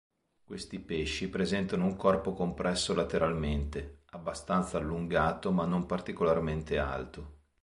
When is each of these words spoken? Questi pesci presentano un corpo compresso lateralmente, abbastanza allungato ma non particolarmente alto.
Questi 0.43 0.79
pesci 0.79 1.29
presentano 1.29 1.85
un 1.85 1.95
corpo 1.95 2.33
compresso 2.33 2.95
lateralmente, 2.95 3.99
abbastanza 4.13 4.77
allungato 4.79 5.51
ma 5.51 5.67
non 5.67 5.85
particolarmente 5.85 6.79
alto. 6.79 7.37